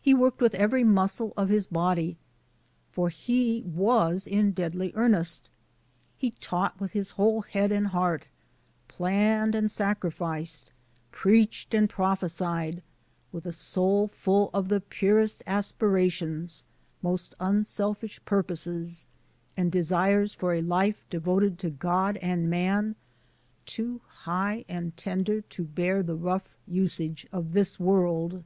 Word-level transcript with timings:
He 0.00 0.14
worked 0.14 0.40
with 0.40 0.52
evAy 0.52 0.86
muscle 0.86 1.32
of 1.36 1.48
his 1.48 1.66
body, 1.66 2.16
for 2.92 3.08
he 3.08 3.62
was 3.66 4.24
in 4.24 4.52
deadly 4.52 4.92
earnest. 4.94 5.48
He 6.16 6.30
taught 6.30 6.80
with 6.80 6.92
his 6.92 7.10
whole 7.18 7.40
head 7.42 7.72
and 7.72 7.88
heart; 7.88 8.28
planned 8.86 9.56
and 9.56 9.68
sacrificed, 9.68 10.70
preached 11.10 11.74
and 11.74 11.90
prophesied, 11.90 12.84
with 13.32 13.46
a 13.46 13.50
soul 13.50 14.06
full 14.06 14.48
of 14.54 14.68
the 14.68 14.80
piu'est 14.80 15.42
aspirations, 15.44 16.62
most 17.02 17.34
unselfish 17.40 18.20
piu* 18.24 18.44
poses, 18.44 19.06
and 19.56 19.72
de^res 19.72 20.36
for 20.36 20.54
a 20.54 20.62
life 20.62 21.04
devoted 21.10 21.58
to 21.58 21.70
God 21.70 22.16
and 22.18 22.48
man, 22.48 22.94
too 23.66 24.02
high 24.06 24.64
and 24.68 24.96
tender 24.96 25.40
to 25.40 25.64
bear 25.64 26.04
the 26.04 26.14
rough 26.14 26.48
uss^e 26.70 27.26
of 27.32 27.54
this 27.54 27.80
world. 27.80 28.44